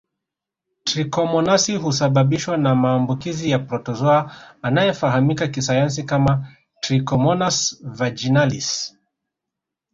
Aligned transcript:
Trikomonasi 0.83 1.75
husababishwa 1.75 2.57
na 2.57 2.75
maambukizi 2.75 3.49
ya 3.51 3.59
protozoa 3.59 4.33
anayefahamika 4.61 5.47
kisayansi 5.47 6.03
kama 6.03 6.47
trichomonas 6.79 7.79
vaginalis 7.83 8.97